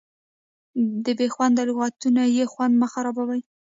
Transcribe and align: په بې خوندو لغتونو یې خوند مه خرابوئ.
په 1.03 1.09
بې 1.17 1.27
خوندو 1.33 1.61
لغتونو 1.69 2.23
یې 2.35 2.45
خوند 2.51 2.73
مه 2.81 2.87
خرابوئ. 2.93 3.41